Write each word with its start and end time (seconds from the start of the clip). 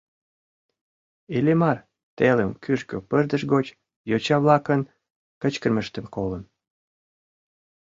Иллимар 1.35 1.77
телым 2.17 2.51
кӱжгӧ 2.63 2.97
пырдыж 3.09 3.41
гоч 3.53 3.65
йоча-влакын 4.09 4.81
кычкырымыштым 5.41 6.05
колын. 6.15 6.43